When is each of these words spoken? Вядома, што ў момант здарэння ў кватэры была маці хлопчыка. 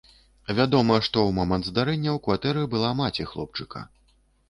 Вядома, 0.59 0.95
што 1.09 1.17
ў 1.23 1.29
момант 1.41 1.69
здарэння 1.71 2.11
ў 2.17 2.25
кватэры 2.25 2.67
была 2.75 2.93
маці 3.05 3.31
хлопчыка. 3.37 3.89